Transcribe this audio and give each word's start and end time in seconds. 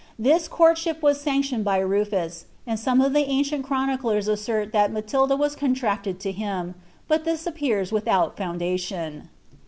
This 0.17 0.47
courtship 0.47 1.03
was 1.03 1.21
sanc 1.21 1.45
tioned 1.45 1.63
by 1.63 1.77
Rufus, 1.77 2.45
and 2.65 2.79
some 2.79 3.01
of 3.01 3.13
the 3.13 3.25
ancient 3.29 3.63
chroniclers 3.63 4.27
assert 4.27 4.71
that 4.71 4.91
3Iatilda 4.91 5.37
was 5.37 5.55
contracted 5.55 6.19
to 6.21 6.31
him, 6.31 6.73
but 7.07 7.23
this 7.23 7.45
appears 7.45 7.91
without 7.91 8.35
foundation. 8.35 9.29